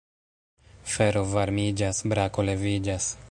[0.93, 3.17] Fero varmiĝas, Brako leviĝas.